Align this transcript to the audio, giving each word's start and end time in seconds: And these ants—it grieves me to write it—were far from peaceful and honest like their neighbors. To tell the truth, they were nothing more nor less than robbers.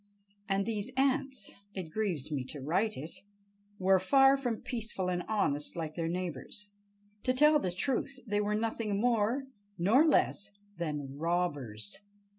And 0.49 0.65
these 0.65 0.89
ants—it 0.97 1.91
grieves 1.91 2.31
me 2.31 2.43
to 2.45 2.59
write 2.59 2.97
it—were 2.97 3.99
far 3.99 4.35
from 4.35 4.61
peaceful 4.63 5.09
and 5.11 5.21
honest 5.27 5.75
like 5.75 5.93
their 5.93 6.07
neighbors. 6.07 6.71
To 7.21 7.33
tell 7.33 7.59
the 7.59 7.71
truth, 7.71 8.17
they 8.25 8.41
were 8.41 8.55
nothing 8.55 8.99
more 8.99 9.43
nor 9.77 10.03
less 10.03 10.49
than 10.77 11.19
robbers. 11.19 11.99